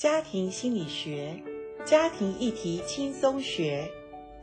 [0.00, 1.42] 家庭心理学，
[1.84, 3.90] 家庭议题轻松学。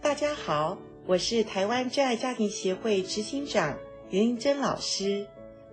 [0.04, 3.76] 大家好，我是台湾真爱家庭协会执行长
[4.12, 5.26] 严玲珍老师，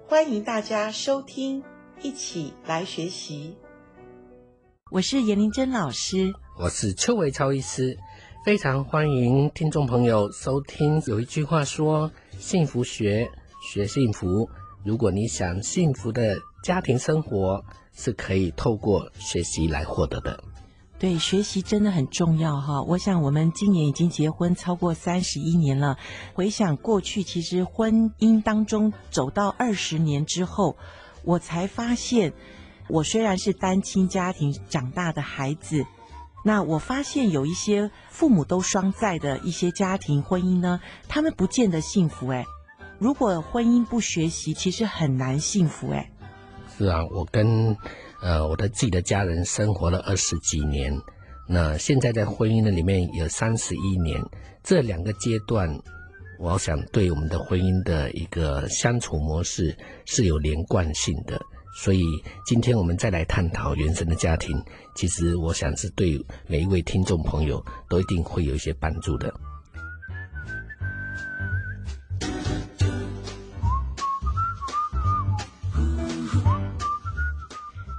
[0.06, 1.62] 欢迎大家收听，
[2.00, 3.58] 一起来学习。
[4.90, 7.98] 我是严玲珍老师，我是邱维超医师，
[8.42, 11.02] 非常欢迎听众朋友收听。
[11.06, 12.10] 有一句话说
[12.40, 13.30] ：“幸福学，
[13.70, 14.48] 学幸福。”
[14.82, 17.62] 如果你想幸福的家庭生活，
[17.92, 20.42] 是可以透过学习来获得的。
[20.98, 22.80] 对，学习真的很重要哈。
[22.84, 25.98] 我想我们今年已经结婚超过三十一年了，
[26.32, 30.78] 回想过去，其实婚姻当中走到二十年之后，
[31.22, 32.32] 我才发现，
[32.88, 35.84] 我虽然是单亲家庭长大的孩子，
[36.46, 42.46] 那我发现有一些父母都双在的一些家庭婚姻呢，他们不见得幸福诶。
[42.98, 46.10] 如果婚姻不学习，其实很难幸福诶。
[46.76, 47.76] 是啊，我跟
[48.20, 50.92] 呃我的自己的家人生活了二十几年，
[51.48, 54.20] 那现在在婚姻的里面有三十一年，
[54.64, 55.80] 这两个阶段，
[56.40, 61.40] 我想对我们的婚姻的一个相处模式是有连贯性的，
[61.76, 62.02] 所以
[62.44, 64.60] 今天我们再来探讨原生的家庭，
[64.96, 69.32] 其实我想是对每一位听众朋友都一定会有一些帮助的。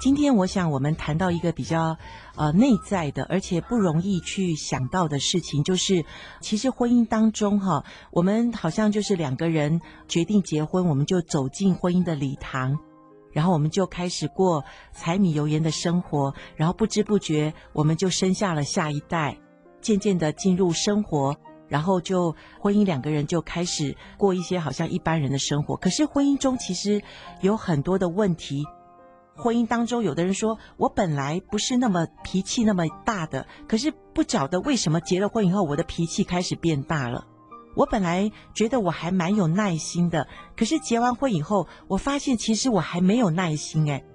[0.06, 1.98] 今天我想我们谈到一个比较
[2.36, 6.06] 呃内在的，而且不容易去想到的事情，就是
[6.42, 12.78] 其实婚姻当中哈，我们好像就是两个人决定结婚，我们就走进婚姻的礼堂，
[13.32, 19.36] 然后我们就开始过柴米油盐的生活，然后不知不觉我们就生下了下一代，
[19.82, 21.36] 渐渐的进入生活，
[21.68, 27.02] 然后就婚姻两个人就开始过一些好像一般人的生活，可是婚姻中其实
[27.42, 28.64] 有很多的问题。
[29.36, 37.28] 婚姻当中，有的人说我本来不是那么脾气那么大的，可是不晓得为什么结了婚以后，我的脾气开始变大了。
[37.76, 44.06] 我本来觉得我还蛮有耐心的，可是结完婚以后，我发现其实我还没有耐心诶。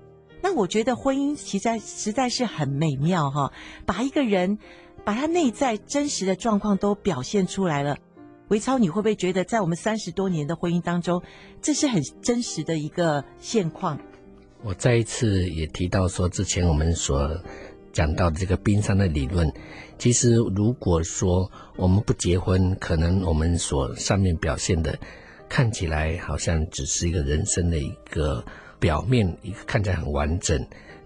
[0.43, 3.53] 那我觉得婚姻其实实在是很美妙哈，
[3.85, 4.59] 把一个人
[5.05, 7.99] 把他内在真实的状况都表现出来了。
[8.49, 11.23] 维超，你会不会觉得在我们三十多年的婚姻当中，
[11.61, 14.01] 这是很真实的一个现况？
[14.63, 17.43] 我再一次也提到说，之前我们所
[17.93, 19.51] 讲到的这个冰山的理论，
[19.99, 24.99] 其实如果说我们不结婚，可能我们所上面表现的
[25.49, 28.45] 看起来好像只是一个人生的一个
[28.79, 30.63] 表面，一个看起来很完整。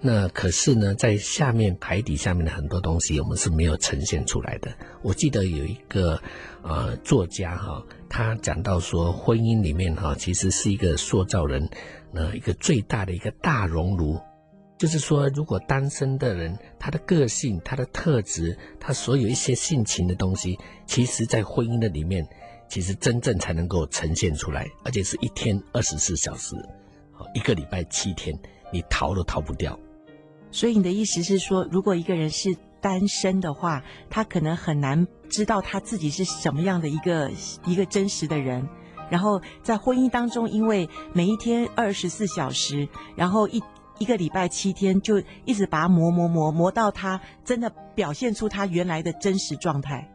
[0.07, 4.71] 那可是呢，在下面海底下面的很多东西，我们是没有呈现出来的。
[5.01, 6.21] 我记得有一个
[6.63, 11.67] 呃作家哈，他讲到说，婚姻里面哈，其实是一个塑造人。
[12.13, 14.21] 呃，一个最大的一个大熔炉，
[14.79, 22.25] 就是说，如果单身的人，他的个性、他的特质、他所有一些性情的东西，其实在婚姻的里面，
[22.69, 26.55] 其实真正才能够呈现出来，而且是一天二十四小时，
[27.35, 28.39] 一个礼拜七天，
[28.73, 29.77] 你逃都逃不掉。
[30.55, 37.29] 所以你的意思是说，如果一个人是单身的话，他可能很难知道他自己是什么样的一个
[37.67, 38.65] 一个真实的人。
[39.11, 43.61] 然后在婚姻当中，因为每一天二十四小时，然后一
[43.99, 50.09] 一个礼拜七天，就一直把它磨磨磨磨到他真的表现出他原来的真实状态。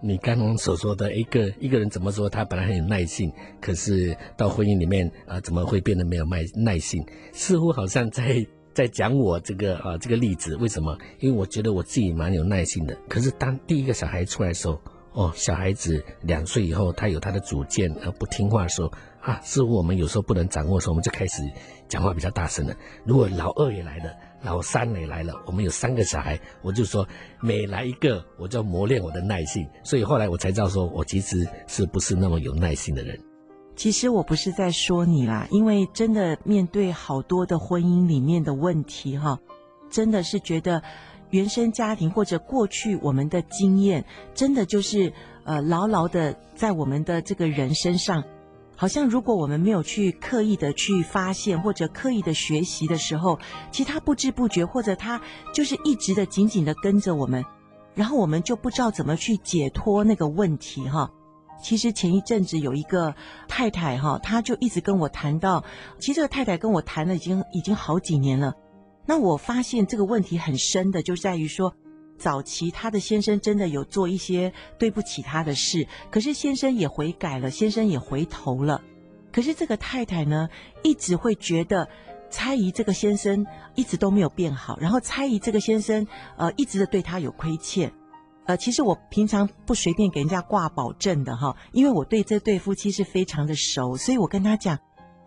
[0.00, 7.04] 你刚刚所说的一个一个人怎么说他本来很有耐性，可是到婚姻里面啊，怎么会变得没有耐耐性？
[7.32, 10.56] 似乎好像在在讲我这个啊这个例子。
[10.56, 10.96] 为什么？
[11.20, 12.96] 因为我觉得我自己蛮有耐心的。
[13.08, 14.80] 可是当第一个小孩出来的时候。
[15.14, 18.90] 哦，小孩子两岁以后，他有他的主见，而不听话的时候，
[19.20, 21.42] 啊，似乎我们有时候不能掌握的时候，我们就开始
[21.86, 22.74] 讲话比较大声了。
[23.04, 24.10] 如果老二也来了，
[24.42, 27.06] 老三也来了，我们有三个小孩，我就说
[27.42, 29.68] 每来一个，我就要磨练我的耐性。
[29.84, 33.31] 所以后来我才知道，说我其实是不是那么有耐性的人。
[33.76, 39.38] 其实我不是在说你啦，因为真的面对好多的婚姻里面的问题，哈，
[39.90, 40.82] 真的是觉得。
[41.32, 44.04] 原生家庭或者过去我们的经验，
[44.34, 45.14] 真的就是
[45.44, 48.22] 呃牢牢的在我们的这个人身上，
[48.76, 53.38] 好像如果我们没有去刻意的去发现或者刻意的学习的时候，
[53.70, 55.22] 其实他不知不觉或者他
[55.54, 57.42] 就是一直的紧紧的跟着我们，
[57.94, 61.10] 然后我们就不知道怎么去解脱那个问题哈。
[61.62, 63.14] 其实前一阵子有一个
[63.48, 65.64] 太太哈，她就一直跟我谈到，
[65.98, 68.52] 其实这个太太跟我谈了已经已经好几年了。
[69.06, 71.74] 那我发现这个问题很深的，就在于说，
[72.18, 78.82] 早期她的先生真的有做一些对不起她的事，可是先生也悔改了，先生也回头了，
[79.32, 80.48] 可是这个太太呢，
[80.82, 81.88] 一直会觉得
[82.30, 83.44] 猜疑这个先生
[83.74, 86.06] 一直都没有变好，然后猜疑这个先生
[86.36, 87.92] 呃一直的对他有亏欠。
[88.46, 94.78] 呃，其实我平常不随便给人家挂保证的哈，因为我对这对夫妻是非常的熟，所以我跟他讲。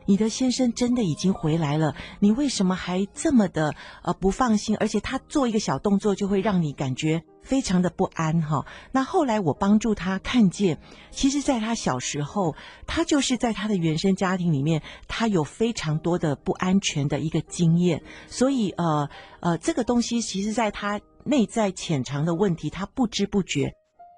[0.08, 3.74] 你的先生真的已经回来了，你为什么还这么的
[4.04, 4.78] 呃不放心？
[4.78, 8.64] 而且他做一个小动作就会让你感觉非常的不安哈。
[8.92, 10.78] 那后来我帮助他看见，
[11.10, 19.10] 其实在他小时候，他就是在他的原生家庭里面，他有非常多的不安全的一个经验，所以呃
[19.40, 23.74] 呃这个东西其实在他内在潜藏的问题，他不知不觉，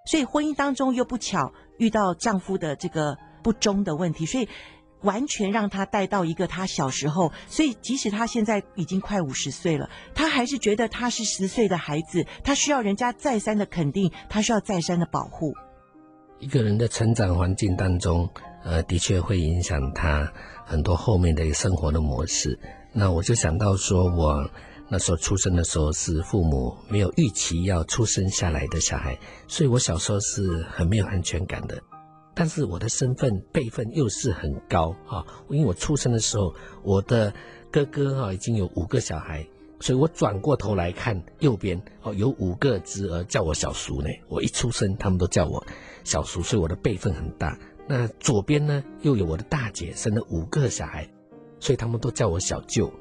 [0.05, 4.47] 所以婚姻当中又不巧遇到丈夫的这个不忠的问题，所以。
[5.01, 15.53] 完全让她带到一个她小时候，所以即使她现在已经快五十岁了，她还是觉得她是十岁的孩子，她需要人家再三的肯定，她需要再三的保护。
[16.39, 18.27] 一个人的成长环境当中，
[18.63, 20.33] 呃，的确会影响他
[20.65, 22.59] 很多后面的一生活的模式。
[22.91, 24.49] 那我就想到说，我
[24.89, 31.81] 那时候出生的时候是父母没有预期要出生下来的小孩，所以我小时候是很没有安全感的。
[32.33, 36.53] 但是我的身份辈分又是很高啊，因为我出生的时候，
[36.83, 37.33] 我的
[37.71, 39.45] 哥哥哈已经有五个小孩，
[39.79, 44.07] 所以我转过头来看右边哦，有五个侄儿叫我小叔呢。
[44.29, 45.65] 我一出生，他们都叫我
[46.03, 47.57] 小叔，所以我的辈分很大。
[47.87, 51.09] 那左边呢，又有我的大姐生了五个小孩，
[51.59, 52.93] 所以他们都叫我小舅。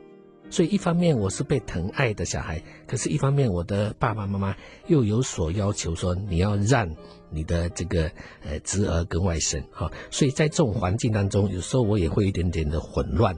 [0.49, 4.57] 所以一方面我是被疼爱的小孩，可是一方面我的爸爸妈妈
[4.87, 6.89] 又有所要求，说你要让
[7.31, 8.11] 你的这个
[8.43, 13.37] 呃侄儿跟外甥哈，所以在这种环境当中，有时候我也会有一点点的混乱。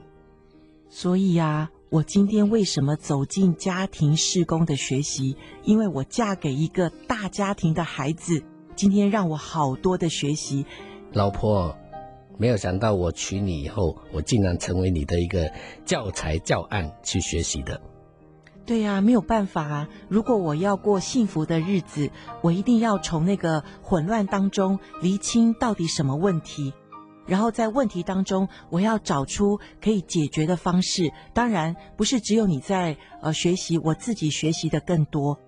[0.90, 5.36] 所以呀，我今天为什么走进家庭事工的学习？
[5.64, 8.42] 因为我嫁给一个大家庭的孩子，
[8.76, 10.66] 今天让我好多的学习。
[11.12, 11.76] 老婆。
[12.38, 15.52] 没有想到我娶你以后，我竟然成为你的一个
[15.84, 17.80] 教材教案去学习的。
[18.64, 19.88] 对呀，没有办法啊！
[20.08, 22.10] 如果我要过幸福的日子，
[22.42, 26.74] 我一定要从那个混乱当中厘清到底什么问题，
[27.26, 31.10] 然后在问题当中，我要找出可以解决的方式。
[31.32, 35.40] 当然，不是只有你在呃学习，我自己学习的更多。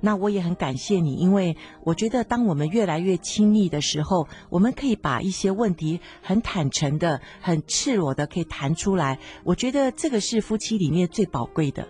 [0.00, 9.18] 那我也很感谢你，因为我觉得当我们越来越亲密的时候，我们可以把一些问题很坦诚的、很赤裸的可以谈出来。
[9.44, 11.86] 我觉得这个是夫妻里面最宝贵的。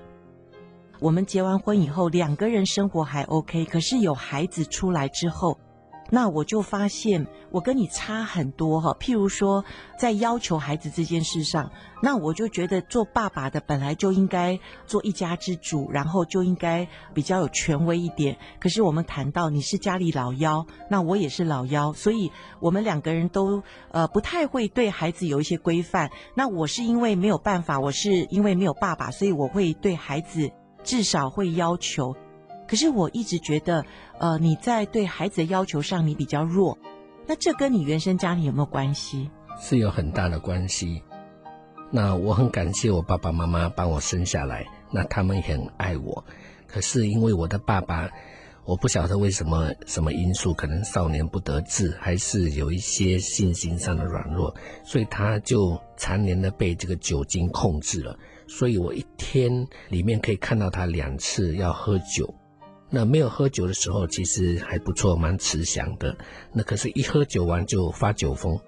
[0.99, 5.59] 我们结完婚以后，两个人生活还 OK，可是有孩子出来之后。
[6.11, 9.65] 那我就发现我跟你差很多哈，譬如说
[9.99, 11.71] 在要求孩子这件事上，
[12.03, 18.37] 那我就觉得做爸爸的本来就应该做一家之主，然后就应该比较有权威一点。
[18.59, 22.31] 可是我们谈到你是家里老幺，那我也是老幺，所以
[22.61, 26.11] 我们两个人都呃不太会对孩子有一些规范。
[26.35, 30.51] 那我是因为没有办法，我是因为没有爸爸，所以我会对孩子
[30.83, 32.17] 至少会要求。
[32.71, 33.85] 可是我一直觉得，
[34.21, 36.79] 呃，你在对孩子的要求上你比较弱，
[37.27, 39.29] 那这跟你原生家庭有没有关系？
[39.61, 41.03] 是有很大的关系。
[41.91, 46.25] 那我很感谢我爸爸妈妈帮我生下来，那他们很爱我。
[46.69, 48.09] 可是因为我的爸爸，
[48.65, 58.17] 我不晓得为什么什么因素，可能少年不得志，还是有一些信心上的软弱，所以他就常年的被这个酒精控制了。
[58.47, 62.33] 所以我一天里面可以看到他两次要喝酒。
[62.91, 66.17] 那没有喝酒的时候，其实还不错，蛮慈祥的。
[66.53, 68.59] 那可是，一喝酒完就发酒疯，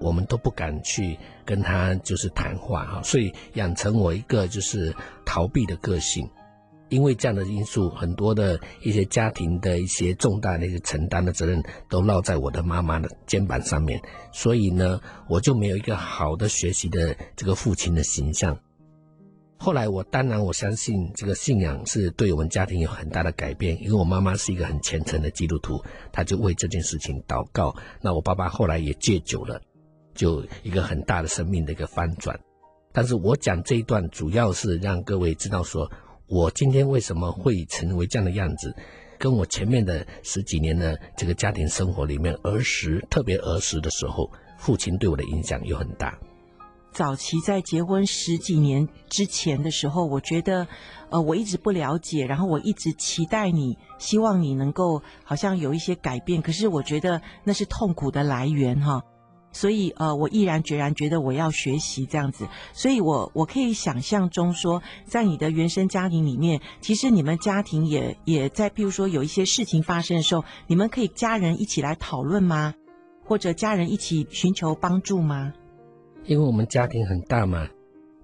[0.00, 3.02] 我们都不敢去跟他就是谈话哈。
[3.02, 4.94] 所以养成我一个就是
[5.24, 6.28] 逃避的个性，
[6.90, 13.98] 因为这样的因素，很多的一些家庭的一些重大的一些承担的责任都落在我的妈妈的肩膀上面。
[14.30, 18.58] 所以呢，我就没有一个好的学习的这个父亲的形象。
[19.62, 25.78] 后来我当然我相信这个信仰是对我们家庭有很大的改变，因为我妈妈是一个很虔诚的基督徒，
[26.10, 27.76] 她就为这件事情祷告。
[28.00, 29.60] 那我爸爸后来也戒酒了，
[30.14, 32.40] 就一个很大的生命的一个翻转。
[32.90, 35.92] 但是我讲这一段主要是让各位知道说，
[36.26, 38.74] 我今天为什么会成为这样的样子，
[39.18, 46.18] 跟我前面的十几年的这个家庭生活里面，儿时特别儿时的时候，父亲对我的影响有很大。
[46.92, 50.66] 早期在结婚十几年之前的时候，我觉得，
[51.10, 59.02] 呃，我一直不了解，然后我一直期待你，希望你能够好像有一些改变，可是我觉得那是痛苦的来源哈，
[59.52, 72.74] 所以呃，我毅然决然觉得我要学习这样子，所以我我可以想象中说，在你的原生家庭里面，其实你们家庭也也在，譬如说有一些事情发生的时候，你们可以家人一起来讨论吗？
[73.24, 75.52] 或者家人一起寻求帮助吗？
[76.24, 77.68] 因为我们家庭很大嘛，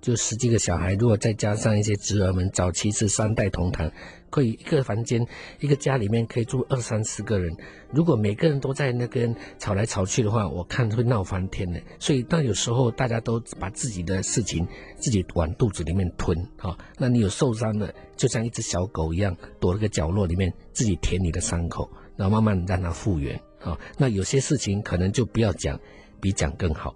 [0.01, 3.91] 就十几个小孩，如果再加上一些侄儿们，早期是三代同堂，
[4.31, 5.27] 可以一个房间
[5.61, 7.57] 一个家里面可以住二三十个人。
[7.93, 11.81] 如果每个人都在那边吵来吵去的话，我看会闹翻天的。
[11.99, 14.67] 所以，当有时候大家都把自己的事情
[14.99, 25.81] 自己往肚子里面吞，哈，那你有受伤的，就像一只小狗一样，躲了个角落里面自己舔你的伤口，然后慢慢让它复原，啊，那有些事情可能就不要讲，
[26.21, 26.95] 比讲更好。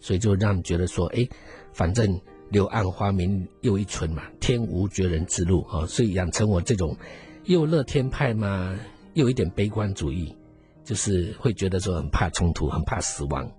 [0.00, 1.28] 所以就让你觉得说，哎，
[1.72, 2.20] 反正。
[2.50, 6.96] 柳暗花明又一村嘛，天无绝人之路啊，所以养成我这种
[7.44, 8.74] 又乐天派嘛，
[9.12, 10.34] 又有一点悲观主义，
[10.82, 13.52] 就是会觉得说很怕冲突，很怕死亡。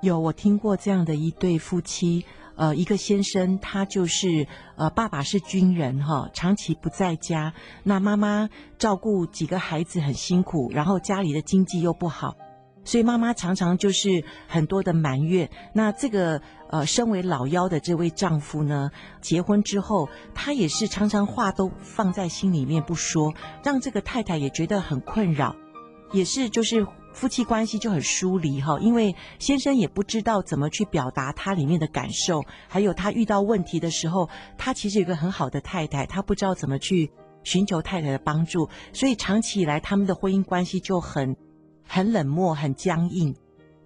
[0.00, 2.24] 有我听过这样的一对夫妻，
[2.56, 7.54] 呃，一个先生他就是呃，爸爸是军人哈，长期不在家，
[7.84, 12.36] 那妈妈照顾几个孩子很辛苦，然后家里的经济又不好。
[12.84, 15.48] 所以妈妈常常就是很多的埋怨。
[15.72, 25.54] 那这个呃，身为老幺的这位丈夫呢，结婚之后，他也是常常话都放在心里面不说，让这个太太也觉得很困扰，
[26.12, 28.78] 也是就是夫妻关系就很疏离哈。
[28.80, 37.12] 因为先生也不知道怎么去表达他里面的感受，还有他遇到问题的时候，他其实有一个很好的太太，他不知道怎么去
[37.44, 41.36] 寻求太太的帮助，所以长期以来他们的婚姻关系就很。
[41.94, 43.36] 很冷漠，很僵硬，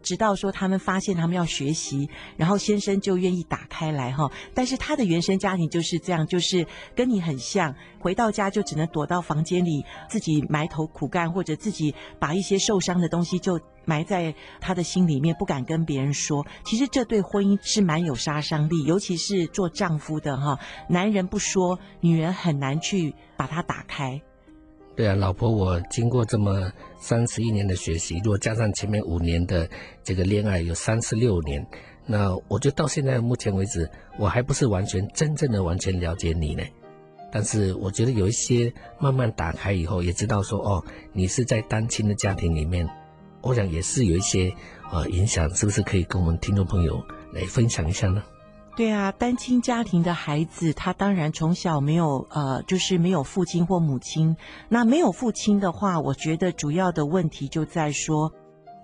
[0.00, 4.30] 直到说他们发现他们要学习，然后先生就愿意打开来哈。
[4.54, 16.46] 但是他的原生家庭就是这样，就是跟你很像，回到家就只能躲到房间里自己埋头苦干，或者自己把一些受伤的东西就埋在他的心里面，不敢跟别人说。
[16.64, 20.56] 其实这对婚姻是蛮有杀伤力，尤其是做丈夫的哈，
[20.88, 24.22] 男人不说，女人很难去把它打开。
[24.96, 29.68] 对啊，老婆，我经过这么三十一年的学习，如果加上前面五年的
[30.02, 31.64] 这个恋爱，有三十六年，
[32.06, 33.86] 那我就到现在目前为止，
[34.18, 36.62] 我还不是完全真正的完全了解你呢。
[37.30, 42.88] 但是我觉得有一些慢慢打开以后，也知道说哦，你是在单亲的家庭里面，
[43.42, 44.50] 我想也是有一些
[44.90, 46.98] 呃影响，是不是可以跟我们听众朋友
[47.34, 48.22] 来分享一下呢？
[48.76, 54.36] 对啊，单亲家庭的孩子，他当然从小没有呃，就是没有父亲或母亲。
[54.68, 58.34] 那没有父亲的话，我觉得主要的问题就在说，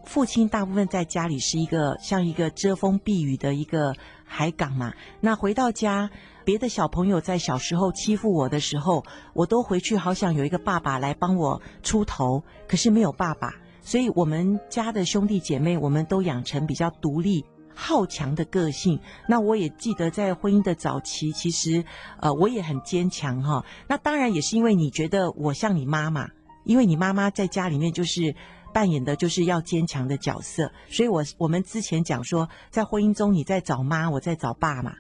[0.07, 3.95] 父亲大部分在家里是一个像一个遮风避雨的一个
[4.25, 4.95] 海港嘛。
[5.21, 6.09] 那回到家，
[6.43, 17.45] 别的小朋友在小时候欺负我的时候，我都回去好想有一个爸爸来帮我出头，可是没有爸爸，所以我们家的兄弟姐妹，我们都养成比较独立。
[17.75, 21.85] 好强的个性，那我也记得在婚姻的早期，其实，
[22.21, 23.65] 呃，我也很坚强哈。
[23.89, 26.29] 那当然也是因为你觉得我像你妈妈，
[26.65, 28.35] 因为你妈妈在家里面就是
[28.73, 34.95] 扮演的就是要坚强的角色，所以我我们之前讲说，在婚姻中你在找妈，我在找爸嘛。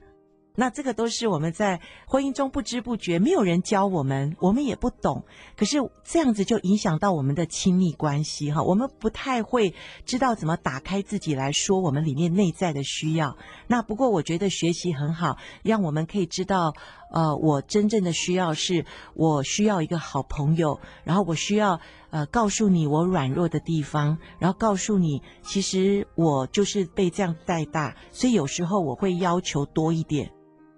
[0.55, 5.25] 那这个都是我们在婚姻中不知不觉，没有人教我们，我们也不懂。
[5.57, 13.37] 可是这样子就影响到我们的亲密关系哈，我们不太会知道怎么打开自己来说我们里面内在的需要。
[13.67, 16.75] 那不过我觉得学习很好，让我们可以知道，
[17.13, 21.81] 呃，我真正的需要是我需要一个好朋友，然后我需要
[22.11, 30.31] 呃告诉你我软弱的地方，然后告诉你其实我就是被这样带大，所以有时候我会要求多一点。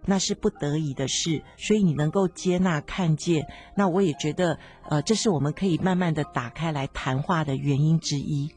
[0.06, 3.46] 那是不得已的事，所以你能够接纳、看见，
[3.76, 4.58] 那我也觉得，
[4.88, 8.50] 呃，这是我们可以慢慢的打开来谈话的原因之一。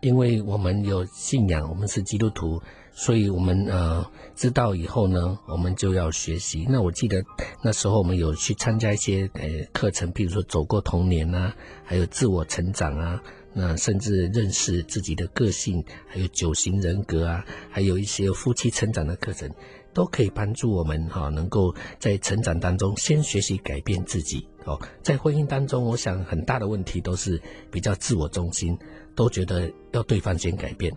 [0.00, 6.66] 因为我们有信仰，我们是基督徒，所以我们呃知道以后呢，我们就要学习。
[6.68, 7.22] 那我记得
[7.62, 13.22] 那时候我们有去参加一些呃课程，比如说走过童年啊，还有自我成长啊，
[13.52, 19.48] 那甚至认识自己的个性，还有九型人格啊，还有一些夫妻成长的课程。
[19.94, 24.80] 都可以帮助我们哈，能够在成长当中先学习改变自己哦。
[25.02, 28.78] 在婚姻当中，我想很大的问题都是比较自我中心，
[29.14, 30.92] 都觉得要对方先改变，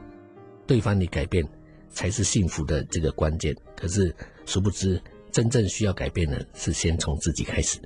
[0.65, 1.45] 对方你改变
[1.89, 3.55] 才是幸福的这个关键。
[3.75, 7.79] 可是殊不知，真正需要改变的是先从自己开始。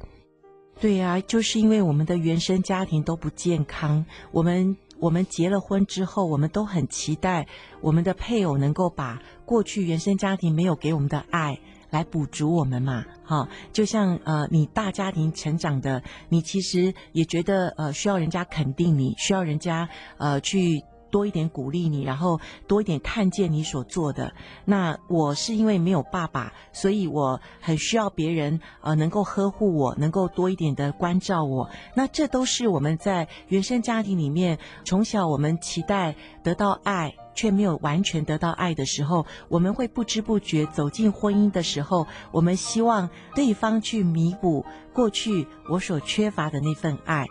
[0.80, 4.78] 对呀，就是因为我们的原生家庭都不健康，我们。
[5.00, 7.48] 我们结了婚之后，我们都很期待
[7.82, 20.84] 我们的配偶能够把过去原生家庭没有给我们的爱来补足我们嘛，哈，就像呃，你大家庭成长的，你其实也觉得呃需要人家肯定你，需要人家呃去。
[21.12, 24.34] 多一点鼓励你，然后多一点看见你所做的。
[24.66, 31.70] 那我是因为没有爸爸，所以我很需要别人呃能够呵护我，能够多一点的关照我。
[31.96, 47.26] 那这都是我们在原生家庭里面从小我们期待得到爱，却没有完全得到爱的时候，我们会不知不觉走进婚姻的时候，我们希望对方去弥补过去我所缺乏的那份爱。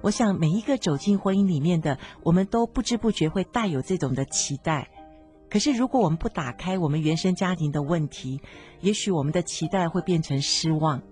[0.00, 4.88] 我想每一个走进婚姻里面的，我们都不知不觉会带有这种的期待。
[5.50, 8.40] 可是如果我们不打开我们原生家庭的问题，
[8.80, 11.02] 也许我们的期待会变成失望。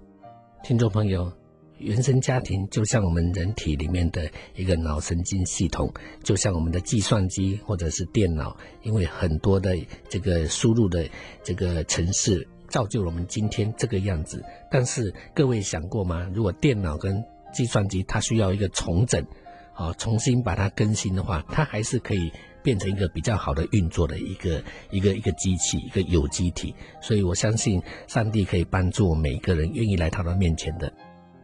[0.62, 1.32] 听众朋友。
[1.78, 9.76] 原生家庭就像我们人体里面的一个脑神经系统，就像我们的计算机或者是电脑，因为很多的
[10.08, 11.06] 这个输入的
[11.42, 14.42] 这个程式造就了我们今天这个样子。
[14.70, 16.26] 但是各位想过吗？
[16.32, 17.22] 如果电脑跟
[17.56, 19.24] 计算机它需要一个重整，
[19.72, 22.30] 啊，重新把它更新的话，它还是可以
[22.62, 26.74] 变成一个比较好的运作的一个一个一个机器，一个有机体。
[27.00, 30.92] 所以我相信上帝可以帮助每一个人愿意来到他面前的。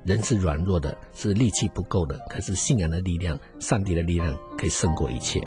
[0.04, 2.18] 人是软弱的，是力气不够的。
[2.28, 5.40] 可是信仰的力量，上帝的力量可以胜过一切。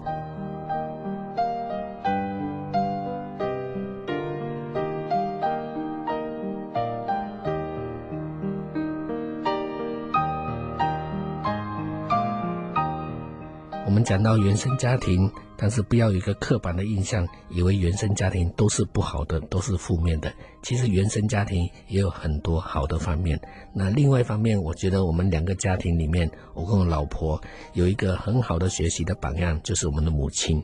[13.86, 15.32] 我们讲到原生家庭。
[15.58, 20.30] 但是不要有一个刻板的印象，以为原生家庭都是不好的，都是负面的。
[20.62, 23.40] 其实原生家庭也有很多好的方面。
[23.74, 30.62] 那另外一方面，我觉得我们两个家庭里面，我跟我老婆有一个很好的学习的榜样，就是我们的母亲。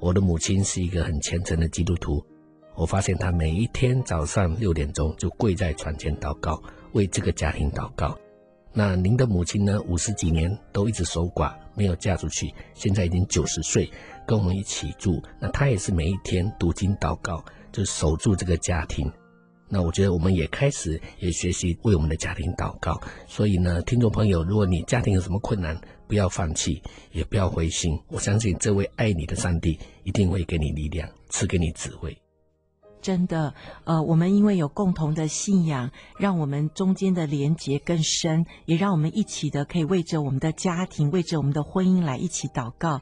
[0.00, 2.24] 我的母亲是一个很虔诚的基督徒，
[2.74, 6.58] 我发现她每一天早上六点钟就跪在床前祷告，
[6.92, 8.16] 为这个家庭祷告。
[8.74, 9.80] 那您的母亲呢？
[9.82, 13.90] 五十几年都一直守寡，没有嫁出去，现在已经九十岁。
[14.26, 19.12] 跟我们一起住，那她也是每一天读经祷告，就守住这个家庭。
[19.68, 22.98] 那我觉得我们也开始也学习为我们的家庭祷告。
[23.26, 27.98] 所以呢，听众朋友，如果你家庭有什么困难，不要放弃，也不要灰心。
[28.08, 32.16] 我相信这位爱你的上帝一定会给你力量，赐给你智慧。
[33.02, 33.52] 真的，
[33.84, 43.00] 呃，我们因为有共同的信仰，让我们中间的连结更深，也让我们一起的可以为着我们的家庭，为着我们的婚姻来一起祷告。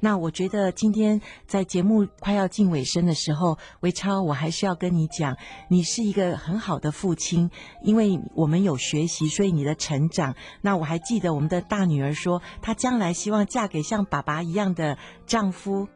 [0.00, 5.36] 那我觉得今天在节目快要进尾声的时候，维超，我还是要跟你讲，
[5.68, 7.50] 你是一个很好的父亲，
[7.82, 10.36] 因为我们有学习，所以你的成长。
[10.60, 15.88] 那我还记得我们的大女儿说，她将来希望嫁给像爸爸一样的丈夫。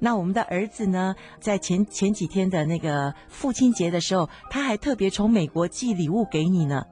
[0.00, 6.84] 那我们的儿子呢，在前前几天的那个父亲节的时候，他还特别从美国寄礼物给你呢。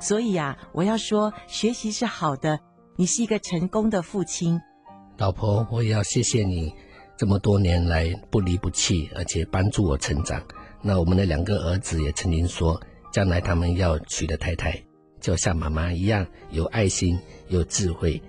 [0.00, 2.58] 所以啊，我要说，学习是好的，
[2.96, 4.60] 你是一个成功的父亲。
[5.18, 6.74] 老婆，我也要谢谢你
[7.16, 10.42] 这么多年来不离不弃，而且帮助我成长。
[10.82, 12.80] 那我们的两个儿子也曾经说，
[13.12, 14.82] 将来他们要娶的太太，
[15.20, 17.18] 就像妈妈一样有爱心、
[17.48, 18.22] 有智慧。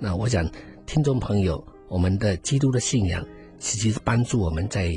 [0.00, 0.48] 那我想，
[0.86, 3.24] 听众朋友，我们的基督的信仰，
[3.58, 4.92] 实是帮助我们在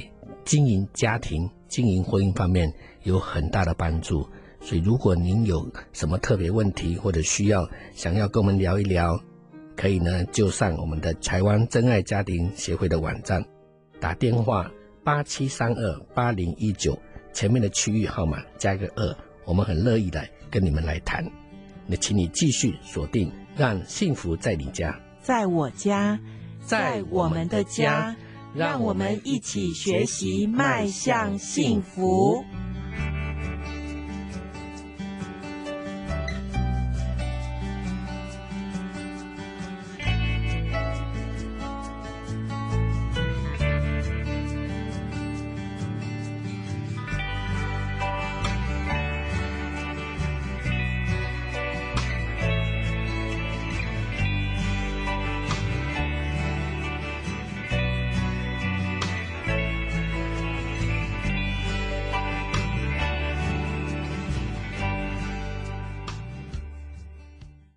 [0.45, 2.71] 经营家庭、经营婚姻方面
[3.03, 4.27] 有很大的帮助。
[4.59, 9.19] 所以，如果您有什么特别问题或者需要，想要跟我们聊一聊。
[9.75, 13.43] 可以呢，就上我们的台湾真爱家庭协会的网站，
[13.99, 14.69] 打电话
[15.03, 16.95] 八七三二八零一九，
[17.33, 21.25] 前面的区域号码加一个二，我们很乐意来跟你们来谈。
[21.87, 26.19] 那请你继续锁定，让幸福在你家，在我家，
[26.63, 28.15] 在我们的家，
[28.53, 32.43] 让我们一起学习迈向幸福。